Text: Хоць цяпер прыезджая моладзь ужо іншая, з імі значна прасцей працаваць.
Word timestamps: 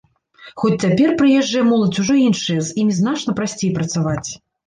Хоць 0.61 0.77
цяпер 0.83 1.11
прыезджая 1.19 1.61
моладзь 1.71 1.99
ужо 2.05 2.15
іншая, 2.29 2.57
з 2.69 2.75
імі 2.83 2.93
значна 3.03 3.37
прасцей 3.41 3.69
працаваць. 3.79 4.29